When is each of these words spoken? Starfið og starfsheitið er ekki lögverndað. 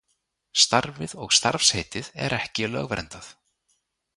Starfið 0.61 1.13
og 1.25 1.35
starfsheitið 1.39 2.09
er 2.29 2.35
ekki 2.39 2.71
lögverndað. 2.73 3.29